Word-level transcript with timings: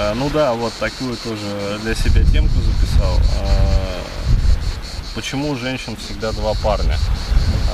А, 0.00 0.14
ну 0.14 0.30
да, 0.30 0.52
вот 0.52 0.72
такую 0.74 1.16
тоже 1.16 1.80
для 1.82 1.92
себя 1.92 2.22
темку 2.22 2.54
записал. 2.60 3.18
А, 3.42 4.00
почему 5.16 5.50
у 5.50 5.56
женщин 5.56 5.96
всегда 5.96 6.30
два 6.30 6.54
парня? 6.54 6.96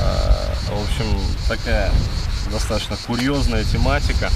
А, 0.00 0.54
в 0.70 0.82
общем, 0.84 1.20
такая 1.46 1.92
достаточно 2.50 2.96
курьезная 3.06 3.64
тематика. 3.64 4.30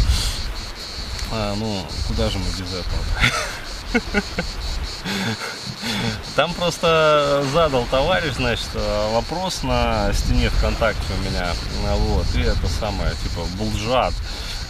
Ну, 1.30 1.82
куда 2.06 2.30
же 2.30 2.38
мы 2.38 2.46
без 2.59 2.73
этого? 2.73 4.23
Там 6.36 6.55
просто 6.55 7.45
задал 7.52 7.84
товарищ, 7.84 8.34
значит, 8.34 8.68
вопрос 9.12 9.62
на 9.62 10.11
стене 10.14 10.48
ВКонтакте 10.48 11.02
у 11.18 11.30
меня. 11.30 11.52
Вот, 11.96 12.27
и 12.34 12.41
это 12.41 12.66
самое, 12.80 13.14
типа, 13.23 13.45
булджат. 13.59 14.14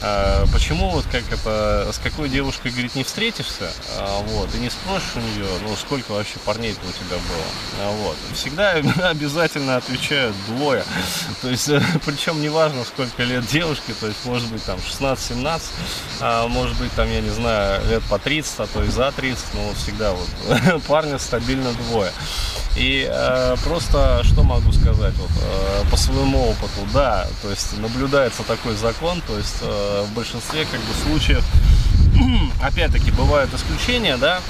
А, 0.01 0.47
почему 0.53 0.91
вот 0.91 1.05
как 1.11 1.25
это, 1.33 1.91
с 1.93 1.99
какой 1.99 2.29
девушкой, 2.29 2.71
говорит, 2.71 2.95
не 2.95 3.03
встретишься, 3.03 3.71
а, 3.97 4.23
вот, 4.23 4.55
и 4.55 4.59
не 4.59 4.71
спросишь 4.71 5.17
у 5.17 5.21
нее, 5.21 5.47
ну, 5.63 5.75
сколько 5.75 6.13
вообще 6.13 6.39
парней-то 6.45 6.81
у 6.87 6.93
тебя 6.93 7.17
было, 7.17 7.83
а, 7.83 7.91
вот. 8.03 8.17
Всегда 8.35 8.73
обязательно 9.09 9.77
отвечают 9.77 10.37
двое, 10.47 10.85
то 11.43 11.49
есть, 11.49 11.69
причем 12.07 12.41
неважно, 12.41 12.85
сколько 12.85 13.25
лет 13.25 13.47
девушке, 13.47 13.93
то 13.99 14.07
есть, 14.07 14.25
может 14.25 14.49
быть, 14.53 14.63
там, 14.65 14.79
16-17, 14.79 15.63
а, 16.21 16.47
может 16.47 16.79
быть, 16.79 16.93
там, 16.93 17.11
я 17.11 17.21
не 17.21 17.31
знаю, 17.31 17.85
лет 17.89 18.03
по 18.05 18.19
30, 18.19 18.61
а 18.61 18.67
то 18.67 18.85
и 18.85 18.89
за 18.89 19.11
30, 19.11 19.55
но 19.55 19.75
всегда 19.75 20.13
вот 20.13 20.83
парня 20.87 21.19
стабильно 21.19 21.73
двое. 21.73 22.13
И 22.79 23.09
э, 23.11 23.57
просто 23.65 24.23
что 24.23 24.45
могу 24.45 24.71
сказать 24.71 25.15
вот, 25.15 25.31
э, 25.43 25.91
по 25.91 25.97
своему 25.97 26.51
опыту, 26.51 26.87
да, 26.95 27.27
то 27.43 27.51
есть 27.51 27.77
наблюдается 27.79 28.45
такой 28.45 28.77
закон, 28.77 29.21
то 29.27 29.37
есть 29.37 29.57
э, 29.63 29.88
в 30.07 30.15
большинстве 30.15 30.65
как 30.65 30.81
бы 30.81 30.93
случаев, 31.05 31.45
опять-таки 32.63 33.11
бывают 33.11 33.53
исключения, 33.55 34.17
да, 34.17 34.41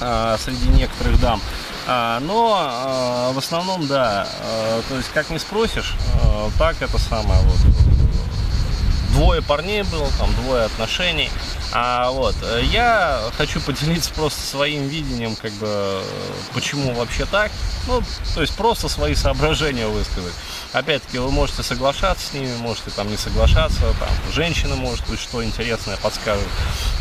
э, 0.00 0.36
среди 0.42 0.68
некоторых 0.68 1.20
дам, 1.20 1.40
э, 1.86 2.18
но 2.22 3.30
э, 3.30 3.34
в 3.34 3.38
основном, 3.38 3.86
да, 3.86 4.26
то 4.88 4.96
есть 4.96 5.10
как 5.12 5.30
не 5.30 5.38
спросишь, 5.38 5.94
так 6.58 6.80
это 6.80 6.98
самое 6.98 7.40
вот 7.42 7.89
двое 9.20 9.42
парней 9.42 9.82
было, 9.82 10.08
там 10.18 10.34
двое 10.36 10.64
отношений. 10.64 11.30
А 11.72 12.10
вот 12.10 12.34
я 12.62 13.20
хочу 13.36 13.60
поделиться 13.60 14.10
просто 14.14 14.40
своим 14.40 14.88
видением, 14.88 15.36
как 15.36 15.52
бы, 15.52 16.02
почему 16.54 16.94
вообще 16.94 17.26
так. 17.26 17.52
Ну, 17.86 18.02
то 18.34 18.40
есть 18.40 18.56
просто 18.56 18.88
свои 18.88 19.14
соображения 19.14 19.86
высказать. 19.86 20.32
Опять-таки, 20.72 21.18
вы 21.18 21.30
можете 21.30 21.62
соглашаться 21.62 22.28
с 22.28 22.32
ними, 22.32 22.50
можете 22.60 22.90
там 22.90 23.10
не 23.10 23.18
соглашаться, 23.18 23.80
там 24.00 24.08
женщина 24.32 24.74
может 24.74 25.06
быть 25.06 25.20
что 25.20 25.44
интересное 25.44 25.98
подскажет. 25.98 26.48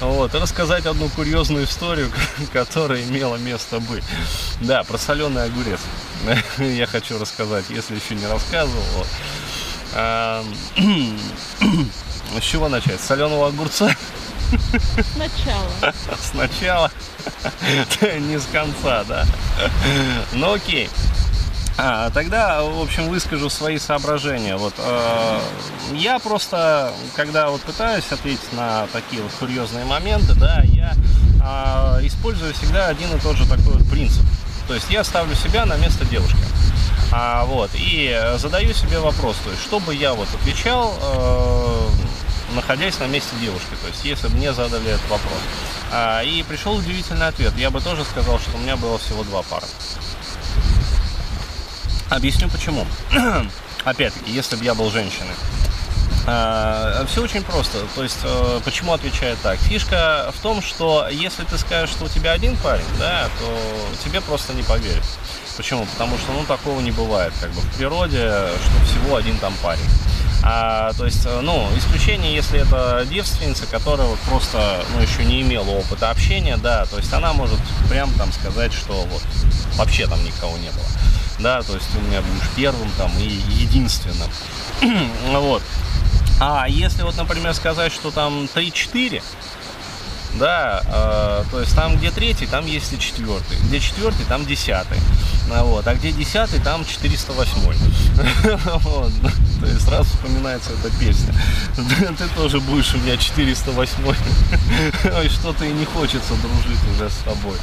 Вот, 0.02 0.36
и 0.36 0.40
рассказать 0.40 0.86
одну 0.88 1.08
курьезную 1.08 1.64
историю, 1.64 2.12
которая 2.52 3.02
имела 3.04 3.38
место 3.38 3.80
быть. 3.80 4.04
Да, 4.60 4.84
про 4.84 4.98
соленый 4.98 5.46
огурец. 5.46 5.80
Я 6.58 6.86
хочу 6.86 7.18
рассказать, 7.18 7.70
если 7.70 7.96
еще 7.96 8.16
не 8.16 8.28
рассказывал. 8.28 9.06
С 12.38 12.44
чего 12.44 12.70
начать? 12.70 13.00
С 13.00 13.06
соленого 13.06 13.48
огурца? 13.48 13.96
Сначала. 15.14 15.94
Сначала? 16.22 16.92
Не 18.02 18.40
с 18.40 18.46
конца, 18.46 19.04
да? 19.04 19.26
Ну 20.34 20.54
окей. 20.54 20.90
А, 21.82 22.10
тогда, 22.10 22.62
в 22.62 22.82
общем, 22.82 23.08
выскажу 23.08 23.50
свои 23.50 23.78
соображения. 23.80 24.58
Вот, 24.58 24.74
э, 24.78 25.40
я 25.94 26.20
просто, 26.20 26.92
когда 27.16 27.50
вот 27.50 27.62
пытаюсь 27.62 28.12
ответить 28.12 28.52
на 28.52 28.88
такие 28.92 29.22
вот 29.22 29.32
курьезные 29.40 29.86
моменты, 29.86 30.34
да, 30.34 30.62
я 30.66 30.94
э, 31.42 32.06
использую 32.06 32.54
всегда 32.54 32.88
один 32.88 33.16
и 33.16 33.20
тот 33.22 33.38
же 33.38 33.48
такой 33.48 33.76
вот 33.76 33.90
принцип. 33.90 34.26
То 34.68 34.74
есть 34.74 34.90
я 34.90 35.06
ставлю 35.06 35.34
себя 35.36 35.66
на 35.66 35.78
место 35.78 36.04
девушки. 36.04 36.44
А, 37.14 37.46
вот, 37.46 37.72
и 37.76 38.30
задаю 38.36 38.74
себе 38.74 39.00
вопрос, 39.00 39.38
то 39.46 39.50
есть, 39.50 39.64
что 39.64 39.80
бы 39.80 39.96
я 39.96 40.14
вот 40.14 40.28
отвечал, 40.34 40.94
э, 41.02 41.90
находясь 42.56 43.00
на 43.00 43.06
месте 43.06 43.36
девушки, 43.42 43.76
то 43.82 43.88
есть, 43.88 44.04
если 44.04 44.28
мне 44.28 44.54
задали 44.54 44.92
этот 44.92 45.10
вопрос. 45.10 45.40
А, 45.92 46.22
и 46.22 46.44
пришел 46.44 46.76
удивительный 46.76 47.28
ответ. 47.28 47.54
Я 47.58 47.70
бы 47.70 47.82
тоже 47.82 48.04
сказал, 48.04 48.40
что 48.40 48.56
у 48.58 48.60
меня 48.60 48.78
было 48.78 48.98
всего 48.98 49.24
два 49.24 49.42
пара. 49.44 49.66
Объясню 52.10 52.50
почему. 52.50 52.86
Опять-таки, 53.84 54.32
если 54.32 54.56
бы 54.56 54.64
я 54.64 54.74
был 54.74 54.90
женщиной. 54.90 55.36
А, 56.26 57.06
все 57.08 57.24
очень 57.24 57.44
просто. 57.44 57.80
То 57.96 58.04
есть, 58.04 58.20
э, 58.24 58.60
почему 58.64 58.94
отвечает 58.94 59.38
так? 59.42 59.58
Фишка 59.60 60.32
в 60.36 60.42
том, 60.42 60.62
что 60.62 61.08
если 61.10 61.44
ты 61.44 61.58
скажешь, 61.58 61.92
что 61.92 62.06
у 62.06 62.08
тебя 62.08 62.34
один 62.34 62.56
парень, 62.58 62.86
да, 63.00 63.30
то 63.40 63.58
тебе 64.04 64.22
просто 64.22 64.54
не 64.54 64.64
поверят. 64.64 65.04
Почему? 65.58 65.86
Потому 65.86 66.18
что, 66.18 66.32
ну, 66.34 66.46
такого 66.46 66.80
не 66.82 66.92
бывает, 66.92 67.34
как 67.42 67.50
бы 67.52 67.62
в 67.62 67.76
природе, 67.76 68.30
что 68.64 68.86
всего 68.86 69.16
один 69.16 69.38
там 69.40 69.54
парень. 69.62 69.90
А, 70.42 70.94
то 70.94 71.06
есть, 71.06 71.26
э, 71.26 71.42
ну, 71.42 71.68
исключение, 71.78 72.34
если 72.34 72.62
это 72.62 73.06
девственница, 73.10 73.66
которая 73.66 74.08
вот 74.08 74.20
просто, 74.20 74.84
ну, 74.94 75.02
еще 75.02 75.26
не 75.26 75.42
имела 75.42 75.70
опыта 75.70 76.10
общения, 76.10 76.58
да, 76.58 76.86
то 76.86 76.98
есть 76.98 77.12
она 77.14 77.34
может 77.34 77.60
прям 77.90 78.12
там 78.14 78.32
сказать, 78.32 78.72
что 78.72 78.94
вот 78.94 79.22
вообще 79.76 80.08
там 80.08 80.24
никого 80.24 80.58
не 80.58 80.70
было, 80.70 80.86
да, 81.40 81.62
то 81.62 81.74
есть 81.74 81.90
у 81.96 82.02
меня 82.02 82.22
будешь 82.22 82.50
первым 82.56 82.90
там 82.98 83.12
и 83.20 83.28
единственным, 83.28 84.30
вот. 85.32 85.62
А 86.42 86.70
если 86.70 87.04
вот, 87.04 87.18
например, 87.18 87.54
сказать, 87.54 87.92
что 87.92 88.12
там 88.12 88.48
3-4, 88.56 89.22
да, 90.36 90.84
э, 90.86 91.44
то 91.52 91.60
есть 91.60 91.76
там, 91.76 91.98
где 91.98 92.12
третий, 92.12 92.46
там 92.46 92.66
есть 92.66 92.94
и 92.94 93.00
четвертый, 93.00 93.58
где 93.64 93.80
четвертый, 93.80 94.26
там 94.26 94.46
десятый, 94.46 94.98
вот, 95.50 95.88
а 95.88 95.96
где 95.96 96.12
десятый, 96.12 96.60
там 96.60 96.86
408. 96.86 97.60
вот. 98.84 99.12
То 99.60 99.66
есть 99.66 99.82
сразу 99.82 100.10
вспоминается 100.10 100.72
эта 100.74 100.96
песня. 101.00 101.34
Ты 102.18 102.28
тоже 102.36 102.60
будешь 102.60 102.94
у 102.94 102.98
меня 102.98 103.18
408. 103.18 103.94
Ой, 105.18 105.30
что-то 105.30 105.66
и 105.66 105.74
не 105.74 105.86
хочется 105.86 106.34
дружить 106.36 106.80
уже 106.96 107.10
с 107.10 107.18
тобой. 107.26 107.58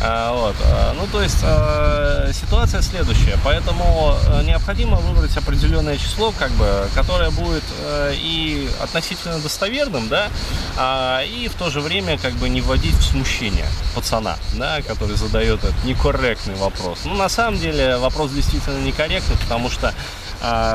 А, 0.00 0.32
вот. 0.32 0.56
А, 0.64 0.92
ну, 0.94 1.06
то 1.10 1.22
есть 1.22 1.38
а, 1.42 2.30
ситуация 2.32 2.82
следующая. 2.82 3.38
Поэтому 3.44 4.16
э, 4.26 4.42
необходимо 4.44 4.96
выбрать 4.98 5.36
определенное 5.36 5.96
число, 5.96 6.32
как 6.32 6.50
бы, 6.52 6.88
которое 6.94 7.30
будет 7.30 7.64
и 8.12 8.68
относительно 8.80 9.38
достоверным, 9.38 10.08
да, 10.08 10.28
а, 10.76 11.22
и 11.22 11.48
в 11.48 11.54
то 11.54 11.70
же 11.70 11.80
время 11.80 12.18
как 12.18 12.34
бы 12.34 12.48
не 12.48 12.60
вводить 12.60 12.94
в 12.94 13.02
смущение 13.02 13.66
пацана, 13.94 14.36
да, 14.54 14.82
который 14.82 15.16
задает 15.16 15.64
этот 15.64 15.84
некорректный 15.84 16.54
вопрос. 16.54 17.00
Ну, 17.04 17.14
на 17.14 17.28
самом 17.28 17.58
деле 17.58 17.96
вопрос 17.96 18.30
действительно 18.30 18.78
некорректный, 18.78 19.36
потому 19.36 19.70
что, 19.70 19.94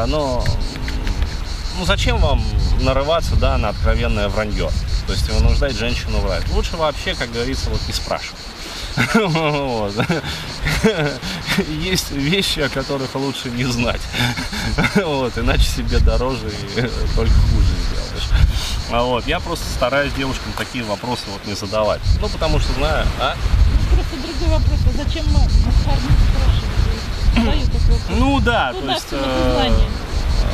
ну, 0.07 0.43
ну, 1.77 1.85
зачем 1.85 2.17
вам 2.17 2.43
нарываться, 2.81 3.35
да, 3.35 3.57
на 3.57 3.69
откровенное 3.69 4.27
вранье? 4.29 4.69
То 5.07 5.13
есть 5.13 5.29
вынуждать 5.29 5.75
женщину 5.75 6.19
врать. 6.19 6.47
Лучше 6.49 6.77
вообще, 6.77 7.15
как 7.15 7.31
говорится, 7.31 7.69
вот 7.69 7.79
не 7.87 7.93
спрашивать. 7.93 8.39
Вот. 9.15 9.93
Есть 11.67 12.11
вещи, 12.11 12.59
о 12.61 12.69
которых 12.69 13.15
лучше 13.15 13.49
не 13.49 13.65
знать. 13.65 14.01
Вот, 14.95 15.37
иначе 15.37 15.63
себе 15.63 15.99
дороже 15.99 16.49
и 16.49 16.81
только 17.15 17.33
хуже 17.33 17.73
сделаешь. 17.87 18.29
А 18.91 19.03
вот, 19.03 19.27
я 19.27 19.39
просто 19.39 19.65
стараюсь 19.73 20.13
девушкам 20.13 20.53
такие 20.57 20.83
вопросы 20.83 21.23
вот 21.31 21.45
не 21.47 21.55
задавать. 21.55 22.01
Ну, 22.21 22.29
потому 22.29 22.59
что 22.59 22.73
знаю, 22.73 23.07
а? 23.19 23.35
Просто 23.93 24.15
другой 24.17 24.59
вопрос. 24.59 24.79
А 24.87 24.91
зачем 25.03 25.25
мы 25.27 25.39
парни 25.85 26.11
спрашивают? 27.35 28.01
Ну 28.09 28.39
да, 28.39 28.73
то 28.73 28.91
есть... 28.91 29.07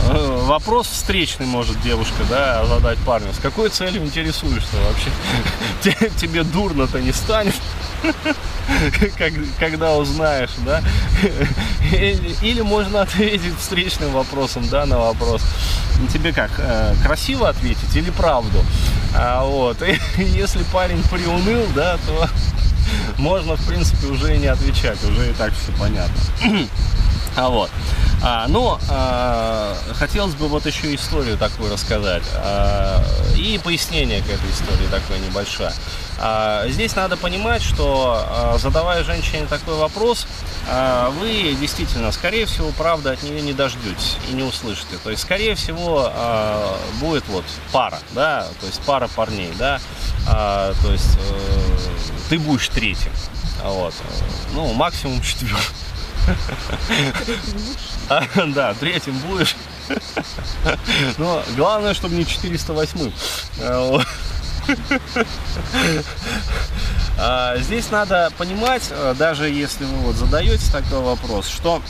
Э, 0.08 0.44
вопрос 0.46 0.88
встречный 0.88 1.46
может 1.46 1.80
девушка, 1.82 2.24
да, 2.30 2.66
задать 2.66 2.98
парню. 3.00 3.34
С 3.34 3.40
какой 3.40 3.70
целью 3.70 4.04
интересуешься 4.04 4.76
вообще? 4.88 6.10
Тебе 6.18 6.44
дурно-то 6.44 7.00
не 7.00 7.12
станет, 7.12 7.56
когда 9.60 9.96
узнаешь, 9.96 10.52
да? 10.66 10.82
Или 11.92 12.62
можно 12.62 13.02
ответить 13.02 13.58
встречным 13.58 14.12
вопросом, 14.12 14.68
да, 14.70 14.86
на 14.86 14.98
вопрос. 15.00 15.42
Тебе 16.14 16.32
как, 16.34 16.52
э, 16.58 16.96
красиво 17.04 17.50
ответить 17.50 17.96
или 17.96 18.10
правду? 18.10 18.64
А 19.16 19.44
вот, 19.44 19.78
если 20.18 20.64
парень 20.72 21.04
приуныл, 21.10 21.66
да, 21.76 21.98
то 22.08 22.30
можно, 23.18 23.56
в 23.56 23.66
принципе, 23.68 24.08
уже 24.08 24.36
и 24.36 24.40
не 24.40 24.48
отвечать, 24.48 25.04
уже 25.04 25.30
и 25.30 25.34
так 25.34 25.54
все 25.54 25.72
понятно. 25.80 26.16
А 27.36 27.50
вот. 27.50 27.70
А, 28.22 28.48
но 28.50 28.80
а, 28.90 29.78
хотелось 29.94 30.36
бы 30.36 30.48
вот 30.50 30.66
еще 30.66 30.94
историю 30.94 31.38
такую 31.38 31.72
рассказать. 31.72 32.24
А, 32.36 33.02
и 33.38 33.60
пояснение 33.64 34.22
к 34.22 34.26
этой 34.26 34.50
истории 34.52 34.88
такое 34.92 35.20
небольшое. 35.20 35.72
А, 36.20 36.68
здесь 36.68 36.96
надо 36.96 37.16
понимать, 37.16 37.62
что 37.62 38.26
а, 38.28 38.58
задавая 38.58 39.04
женщине 39.06 39.46
такой 39.50 39.76
вопрос, 39.76 40.28
а, 40.68 41.12
вы 41.12 41.56
действительно, 41.60 42.12
скорее 42.12 42.46
всего, 42.46 42.72
правда 42.78 43.12
от 43.12 43.24
нее 43.24 43.42
не 43.42 43.54
дождетесь 43.54 44.18
и 44.30 44.34
не 44.34 44.44
услышите. 44.44 44.98
То 45.02 45.10
есть, 45.10 45.22
скорее 45.24 45.56
всего, 45.56 46.12
а, 46.14 46.78
будет 47.00 47.24
вот 47.30 47.46
пара, 47.72 48.00
да, 48.12 48.48
то 48.60 48.68
есть 48.68 48.82
пара 48.82 49.08
парней, 49.16 49.54
да. 49.58 49.80
А, 50.28 50.74
то 50.84 50.92
есть 50.92 51.18
э, 51.18 51.78
ты 52.30 52.40
будешь 52.40 52.68
третьим. 52.70 53.12
Вот. 53.64 53.94
Ну, 54.54 54.74
максимум 54.74 55.22
четвертым. 55.22 55.60
А, 58.10 58.24
Да, 58.48 58.74
третьим 58.76 59.18
будешь. 59.20 59.56
Но 61.18 61.44
главное, 61.56 61.94
чтобы 61.94 62.16
не 62.16 62.26
408. 62.26 63.12
А. 63.62 64.02
А, 67.18 67.58
Здесь 67.58 67.90
надо 67.92 68.32
понимать, 68.38 68.84
э, 68.92 69.16
даже 69.18 69.50
если 69.50 69.84
вы 69.86 69.98
вот 69.98 70.16
задаете 70.16 70.72
такой 70.72 71.00
вопрос, 71.02 71.48
что 71.48 71.82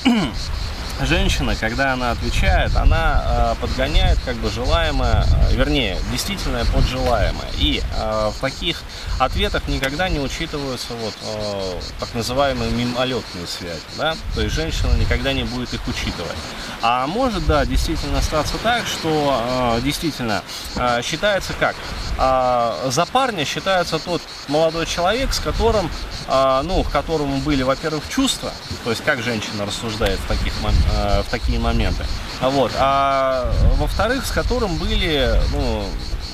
женщина, 1.06 1.56
когда 1.56 1.94
она 1.94 2.12
отвечает, 2.12 2.76
она 2.76 3.56
э, 3.58 3.62
подгоняет 3.62 4.20
как 4.26 4.36
бы 4.38 4.50
желаемое, 4.50 5.26
э, 5.50 5.56
вернее, 5.56 5.98
действительное 6.12 6.66
под 6.66 6.86
желаемое. 6.86 7.48
И 7.58 7.82
э, 7.82 8.32
в 8.36 8.40
таких 8.40 8.82
ответах 9.20 9.68
никогда 9.68 10.10
не 10.10 10.20
учитываются 10.20 10.94
вот 10.94 11.14
э, 11.24 11.80
так 12.00 12.14
называемые 12.14 12.72
мимолетные 12.72 13.48
связи, 13.48 13.82
да, 13.98 14.16
то 14.36 14.42
есть 14.42 14.56
женщина 14.56 14.92
никогда 14.94 15.34
не 15.34 15.44
будет 15.44 15.74
их 15.74 15.88
учитывать. 15.88 16.38
А 16.82 17.08
может, 17.08 17.46
да, 17.46 17.66
действительно 17.66 18.22
статься 18.22 18.58
так, 18.64 18.86
что 18.86 19.78
э, 19.78 19.82
действительно 19.82 20.44
э, 20.76 21.02
считается 21.04 21.54
как? 21.60 21.76
А, 22.22 22.90
за 22.92 23.06
парня 23.06 23.46
считается 23.46 23.98
тот 23.98 24.22
молодой 24.50 24.86
человек, 24.86 25.34
с 25.34 25.40
которым, 25.40 25.90
а, 26.28 26.62
ну, 26.64 26.84
к 26.84 26.92
которому 26.92 27.38
были, 27.38 27.64
во-первых, 27.64 28.04
чувства, 28.10 28.52
то 28.84 28.90
есть 28.90 29.04
как 29.06 29.24
женщина 29.24 29.66
рассуждает 29.66 30.20
в, 30.20 30.28
таких, 30.28 30.54
мом- 30.62 30.74
э, 30.96 31.22
в 31.22 31.30
такие 31.30 31.60
моменты, 31.60 32.06
вот, 32.42 32.72
а 32.78 33.52
во-вторых, 33.78 34.26
с 34.26 34.32
которым 34.32 34.78
были, 34.78 35.40
ну, 35.52 35.86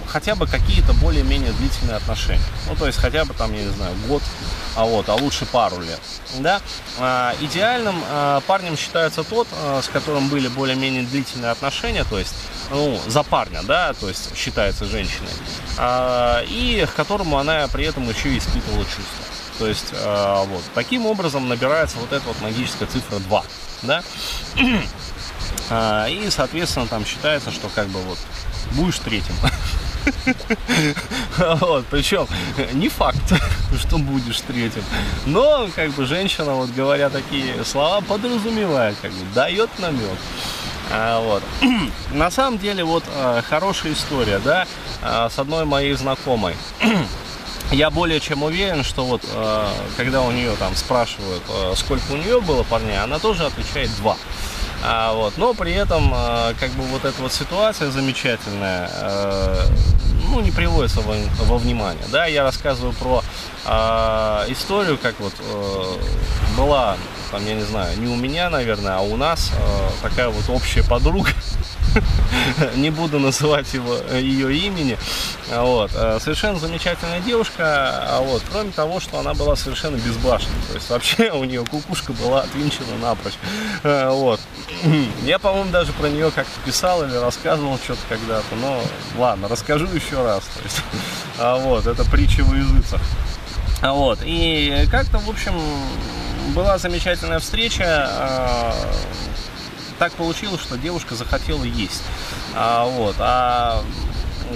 хотя 0.07 0.35
бы 0.35 0.47
какие-то 0.47 0.93
более-менее 0.93 1.51
длительные 1.53 1.97
отношения. 1.97 2.41
Ну, 2.69 2.75
то 2.75 2.87
есть 2.87 2.97
хотя 2.97 3.25
бы 3.25 3.33
там, 3.33 3.53
я 3.53 3.63
не 3.63 3.71
знаю, 3.71 3.93
год, 4.07 4.23
а 4.75 4.85
вот, 4.85 5.09
а 5.09 5.15
лучше 5.15 5.45
пару 5.45 5.81
лет. 5.81 5.99
Да? 6.39 6.61
А, 6.99 7.33
идеальным 7.41 7.95
а, 8.09 8.39
парнем 8.47 8.77
считается 8.77 9.23
тот, 9.23 9.47
а, 9.61 9.81
с 9.81 9.87
которым 9.87 10.29
были 10.29 10.47
более-менее 10.47 11.03
длительные 11.03 11.51
отношения, 11.51 12.05
то 12.05 12.17
есть 12.17 12.33
ну, 12.71 12.97
за 13.07 13.23
парня, 13.23 13.61
да, 13.63 13.93
то 13.93 14.07
есть 14.07 14.35
считается 14.37 14.85
женщиной, 14.85 15.31
а, 15.77 16.43
и 16.47 16.85
к 16.85 16.95
которому 16.95 17.37
она 17.37 17.67
при 17.67 17.85
этом 17.85 18.07
еще 18.09 18.29
и 18.29 18.37
испытывала 18.37 18.85
чувства. 18.85 19.25
То 19.59 19.67
есть 19.67 19.87
а, 19.93 20.43
вот 20.45 20.61
таким 20.73 21.05
образом 21.05 21.47
набирается 21.47 21.97
вот 21.97 22.11
эта 22.11 22.25
вот 22.25 22.39
магическая 22.41 22.87
цифра 22.87 23.19
2, 23.19 23.43
да, 23.85 24.03
А, 25.69 26.05
и 26.07 26.29
соответственно 26.29 26.85
там 26.87 27.05
считается, 27.05 27.51
что 27.51 27.69
как 27.69 27.87
бы 27.87 27.99
вот 28.01 28.19
будешь 28.71 28.99
третьим. 28.99 29.35
Вот, 31.37 31.85
причем 31.87 32.27
не 32.73 32.89
факт, 32.89 33.17
что 33.79 33.97
будешь 33.97 34.39
третьим. 34.41 34.83
Но, 35.25 35.67
как 35.75 35.89
бы, 35.91 36.05
женщина, 36.05 36.53
вот 36.53 36.69
говоря 36.69 37.09
такие 37.09 37.65
слова, 37.65 38.01
подразумевает, 38.01 38.95
как 39.01 39.11
бы, 39.11 39.25
дает 39.33 39.69
намек. 39.79 40.19
А, 40.91 41.19
вот. 41.19 41.43
На 42.13 42.29
самом 42.29 42.59
деле, 42.59 42.83
вот 42.83 43.03
а, 43.15 43.41
хорошая 43.41 43.93
история, 43.93 44.39
да, 44.39 44.67
а, 45.01 45.29
с 45.29 45.39
одной 45.39 45.65
моей 45.65 45.93
знакомой. 45.93 46.55
Я 47.71 47.89
более 47.89 48.19
чем 48.19 48.43
уверен, 48.43 48.83
что 48.83 49.05
вот 49.05 49.21
э, 49.23 49.67
когда 49.97 50.21
у 50.21 50.31
нее 50.31 50.55
там 50.57 50.75
спрашивают, 50.75 51.43
э, 51.49 51.73
сколько 51.75 52.11
у 52.11 52.17
нее 52.17 52.39
было 52.39 52.63
парней, 52.63 53.01
она 53.01 53.19
тоже 53.19 53.45
отвечает 53.45 53.89
два. 53.97 54.17
А, 54.83 55.13
вот, 55.13 55.37
но 55.37 55.53
при 55.53 55.73
этом, 55.73 56.13
э, 56.13 56.53
как 56.59 56.69
бы 56.71 56.83
вот 56.83 57.05
эта 57.05 57.19
вот 57.21 57.33
ситуация 57.33 57.89
замечательная, 57.89 58.89
э, 58.93 59.65
ну, 60.29 60.41
не 60.41 60.51
приводится 60.51 61.01
во, 61.01 61.15
во 61.45 61.57
внимание. 61.57 62.03
Да, 62.11 62.25
я 62.27 62.43
рассказываю 62.43 62.93
про 62.93 63.23
э, 63.65 64.45
историю, 64.49 64.97
как 65.01 65.19
вот 65.19 65.33
э, 65.39 65.83
была, 66.57 66.97
там, 67.31 67.45
я 67.45 67.55
не 67.55 67.63
знаю, 67.63 67.99
не 67.99 68.07
у 68.07 68.15
меня, 68.15 68.49
наверное, 68.49 68.97
а 68.97 69.01
у 69.01 69.17
нас 69.17 69.51
э, 69.57 69.89
такая 70.01 70.29
вот 70.29 70.43
общая 70.49 70.83
подруга, 70.83 71.31
не 72.75 72.89
буду 72.89 73.19
называть 73.19 73.73
его, 73.73 73.97
ее 74.13 74.55
имени. 74.55 74.97
А 75.51 75.63
Вот. 75.63 75.91
э, 75.93 76.19
Совершенно 76.21 76.59
замечательная 76.59 77.19
девушка, 77.21 77.63
а 78.07 78.21
вот. 78.21 78.43
кроме 78.51 78.71
того, 78.71 78.99
что 78.99 79.19
она 79.19 79.33
была 79.33 79.55
совершенно 79.55 79.97
безбашенной. 79.97 80.55
То 80.69 80.73
есть 80.75 80.89
вообще 80.89 81.31
у 81.33 81.43
нее 81.43 81.63
кукушка 81.65 82.13
была 82.13 82.41
отвинчена 82.41 82.97
напрочь. 83.01 83.35
Э, 83.83 84.09
Вот. 84.09 84.39
Я, 85.23 85.39
по-моему, 85.39 85.71
даже 85.71 85.91
про 85.93 86.07
нее 86.07 86.31
как-то 86.31 86.59
писал 86.65 87.03
или 87.03 87.15
рассказывал 87.15 87.77
что-то 87.77 88.01
когда-то. 88.09 88.55
Но 88.61 88.81
ладно, 89.17 89.47
расскажу 89.47 89.87
еще 89.87 90.23
раз. 90.23 90.43
То 90.55 90.63
есть, 90.63 90.81
а 91.39 91.57
вот, 91.57 91.87
это 91.87 92.03
притча 92.05 92.43
в 92.43 92.53
языцах. 92.55 93.01
Вот. 93.81 94.19
И 94.23 94.87
как-то, 94.89 95.19
в 95.19 95.29
общем, 95.29 95.53
была 96.53 96.77
замечательная 96.77 97.39
встреча. 97.39 98.73
Так 99.97 100.13
получилось, 100.13 100.61
что 100.61 100.77
девушка 100.77 101.15
захотела 101.15 101.63
есть. 101.63 102.03
А, 102.55 102.85
вот, 102.85 103.15
а 103.19 103.83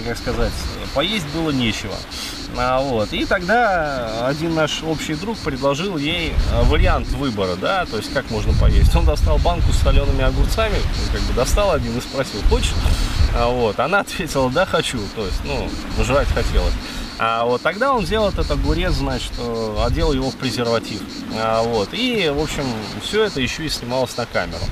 как 0.06 0.16
сказать, 0.16 0.52
поесть 0.94 1.26
было 1.34 1.50
нечего. 1.50 1.94
А, 2.56 2.80
вот. 2.80 3.12
И 3.12 3.24
тогда 3.24 4.26
один 4.26 4.54
наш 4.54 4.82
общий 4.82 5.14
друг 5.14 5.38
предложил 5.38 5.96
ей 5.96 6.32
а, 6.52 6.62
вариант 6.64 7.08
выбора, 7.08 7.56
да, 7.56 7.86
то 7.86 7.96
есть 7.96 8.12
как 8.12 8.30
можно 8.30 8.52
поесть. 8.54 8.94
Он 8.94 9.04
достал 9.04 9.38
банку 9.38 9.72
с 9.72 9.78
солеными 9.78 10.22
огурцами, 10.22 10.76
как 11.12 11.20
бы 11.22 11.32
достал 11.34 11.72
один 11.72 11.96
и 11.96 12.00
спросил, 12.00 12.40
хочешь? 12.48 12.74
А, 13.36 13.48
вот. 13.48 13.78
Она 13.78 14.00
ответила, 14.00 14.50
да, 14.50 14.66
хочу, 14.66 14.98
то 15.14 15.24
есть, 15.24 15.40
ну, 15.44 15.68
жрать 16.04 16.28
хотелось. 16.28 16.74
А 17.22 17.44
вот 17.44 17.60
тогда 17.60 17.92
он 17.92 18.04
взял 18.04 18.30
этот 18.30 18.50
огурец, 18.50 18.94
значит, 18.94 19.32
э, 19.36 19.76
одел 19.86 20.14
его 20.14 20.30
в 20.30 20.36
презерватив. 20.36 21.02
А, 21.36 21.62
вот. 21.62 21.90
И, 21.92 22.32
в 22.34 22.40
общем, 22.40 22.64
все 23.02 23.24
это 23.24 23.42
еще 23.42 23.66
и 23.66 23.68
снималось 23.68 24.16
на 24.16 24.24
камеру. 24.24 24.64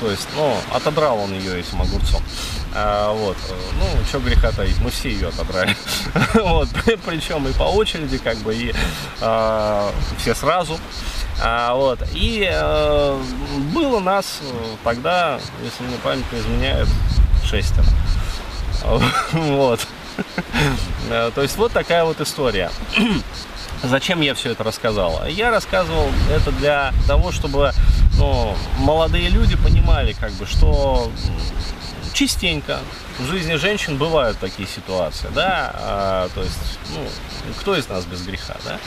То 0.00 0.10
есть, 0.10 0.28
ну, 0.36 0.54
отодрал 0.72 1.18
он 1.18 1.32
ее 1.32 1.58
этим 1.60 1.80
огурцом. 1.80 2.22
А, 2.74 3.12
вот. 3.12 3.36
э, 3.48 3.54
Ну, 3.78 4.04
что 4.06 4.18
греха 4.20 4.52
таить, 4.52 4.78
мы 4.80 4.90
все 4.90 5.10
ее 5.10 5.28
отобрали. 5.28 5.74
вот. 6.34 6.68
Причем 7.06 7.46
и 7.48 7.52
по 7.52 7.62
очереди, 7.64 8.18
как 8.18 8.36
бы, 8.38 8.54
и 8.54 8.74
а, 9.20 9.90
все 10.18 10.34
сразу. 10.34 10.78
А, 11.42 11.74
вот. 11.74 12.00
И 12.12 12.46
э, 12.50 13.22
было 13.72 14.00
нас 14.00 14.40
э, 14.42 14.46
тогда, 14.84 15.40
если 15.64 15.84
мне 15.84 15.96
память 16.02 16.30
не 16.32 16.38
изменяет, 16.40 16.88
шестеро. 17.44 17.86
Вот. 19.32 19.80
То 21.08 21.42
есть 21.42 21.56
вот 21.56 21.72
такая 21.72 22.04
вот 22.04 22.20
история. 22.20 22.70
Зачем 23.82 24.20
я 24.20 24.34
все 24.34 24.52
это 24.52 24.64
рассказал? 24.64 25.26
Я 25.26 25.50
рассказывал 25.50 26.08
это 26.30 26.50
для 26.52 26.92
того, 27.06 27.32
чтобы 27.32 27.72
ну, 28.18 28.56
молодые 28.78 29.28
люди 29.28 29.56
понимали, 29.56 30.12
как 30.12 30.32
бы, 30.32 30.46
что 30.46 31.10
частенько 32.12 32.78
в 33.18 33.26
жизни 33.26 33.56
женщин 33.56 33.98
бывают 33.98 34.38
такие 34.38 34.66
ситуации, 34.66 35.28
да, 35.34 35.70
а, 35.74 36.28
то 36.34 36.42
есть, 36.42 36.78
ну, 36.94 37.06
кто 37.60 37.76
из 37.76 37.88
нас 37.88 38.06
без 38.06 38.22
греха, 38.22 38.56
да, 38.64 38.78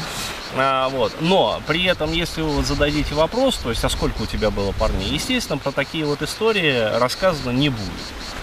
А, 0.55 0.89
вот, 0.89 1.13
но 1.21 1.61
при 1.67 1.83
этом, 1.85 2.11
если 2.11 2.41
вы 2.41 2.63
зададите 2.63 3.13
вопрос, 3.13 3.57
то 3.57 3.69
есть, 3.69 3.83
а 3.83 3.89
сколько 3.89 4.23
у 4.23 4.25
тебя 4.25 4.49
было 4.49 4.71
парней, 4.71 5.09
естественно, 5.09 5.59
про 5.59 5.71
такие 5.71 6.05
вот 6.05 6.23
истории 6.23 6.97
рассказано 6.97 7.51
не 7.51 7.69
будет, 7.69 7.91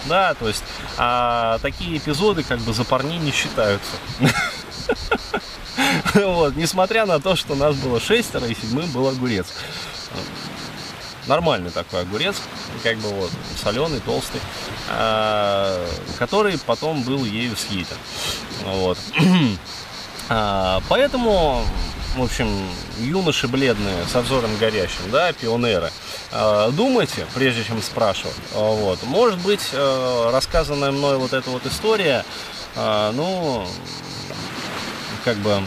да, 0.05 0.33
то 0.35 0.47
есть, 0.47 0.63
а, 0.97 1.59
такие 1.61 1.97
эпизоды 1.97 2.43
как 2.43 2.59
бы 2.59 2.71
за 2.73 2.85
парней 2.85 3.19
не 3.19 3.31
считаются. 3.31 3.91
Вот, 6.15 6.55
несмотря 6.55 7.05
на 7.05 7.19
то, 7.19 7.35
что 7.35 7.53
нас 7.53 7.75
было 7.75 7.99
шестеро, 7.99 8.47
и 8.47 8.55
седьмым 8.55 8.89
был 8.91 9.07
огурец. 9.07 9.45
Нормальный 11.27 11.71
такой 11.71 12.01
огурец, 12.01 12.37
как 12.83 12.97
бы 12.97 13.09
вот, 13.09 13.31
соленый, 13.61 13.99
толстый, 13.99 14.39
а, 14.89 15.85
который 16.17 16.57
потом 16.57 17.03
был 17.03 17.25
ею 17.25 17.55
съеден. 17.55 17.97
Вот. 18.63 18.97
А, 20.29 20.81
Поэтому, 20.89 21.63
в 22.17 22.21
общем, 22.21 22.49
юноши 22.99 23.47
бледные, 23.47 24.05
со 24.11 24.19
взором 24.19 24.49
горящим, 24.57 25.09
да, 25.09 25.31
пионеры, 25.31 25.89
а, 26.33 26.69
думайте, 26.71 27.25
прежде 27.33 27.63
чем 27.63 27.81
спрашивать. 27.81 28.35
Вот. 28.53 29.01
Может 29.03 29.39
быть, 29.39 29.69
рассказанная 29.73 30.91
мной 30.91 31.15
вот 31.15 31.31
эта 31.31 31.49
вот 31.49 31.65
история, 31.65 32.25
ну, 32.75 33.65
как 35.23 35.37
бы 35.37 35.63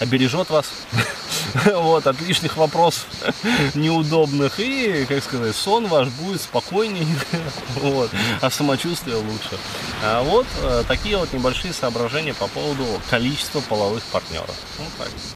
обережет 0.00 0.50
вас 0.50 0.66
вот, 1.74 2.06
от 2.06 2.20
лишних 2.20 2.56
вопросов 2.56 3.06
неудобных. 3.74 4.60
И, 4.60 5.04
как 5.08 5.22
сказать, 5.22 5.54
сон 5.54 5.86
ваш 5.86 6.08
будет 6.08 6.40
спокойнее, 6.40 7.06
вот, 7.76 8.10
а 8.40 8.50
самочувствие 8.50 9.16
лучше. 9.16 9.58
А 10.04 10.22
вот 10.22 10.46
э, 10.62 10.84
такие 10.86 11.16
вот 11.16 11.32
небольшие 11.32 11.72
соображения 11.72 12.34
по 12.34 12.46
поводу 12.48 12.84
количества 13.10 13.60
половых 13.60 14.02
партнеров. 14.04 14.54
Вот 14.78 14.88
так. 14.98 15.08